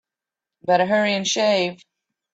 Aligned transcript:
Better 0.63 0.87
hurry 0.87 1.13
and 1.13 1.27
shave. 1.27 1.77